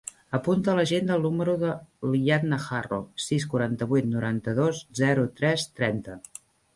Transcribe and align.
Apunta 0.35 0.69
a 0.71 0.73
l'agenda 0.77 1.17
el 1.19 1.25
número 1.25 1.53
de 1.63 1.73
l'Iyad 2.13 2.47
Najarro: 2.53 2.99
sis, 3.25 3.45
quaranta-vuit, 3.51 4.07
noranta-dos, 4.15 4.81
zero, 5.01 5.27
tres, 5.41 5.67
trenta. 5.81 6.17